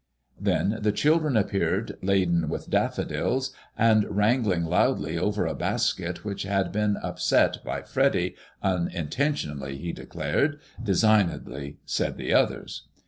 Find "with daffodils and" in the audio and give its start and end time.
2.49-4.03